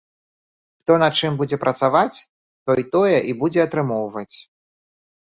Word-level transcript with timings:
Хто 0.81 0.91
на 1.01 1.09
чым 1.17 1.35
будзе 1.41 1.57
працаваць, 1.65 2.17
той 2.69 2.81
тое 2.95 3.17
і 3.33 3.35
будзе 3.43 3.59
атрымоўваць. 3.67 4.35